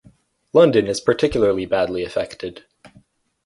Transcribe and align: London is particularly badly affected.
London 0.51 0.87
is 0.87 0.99
particularly 0.99 1.67
badly 1.67 2.03
affected. 2.03 2.63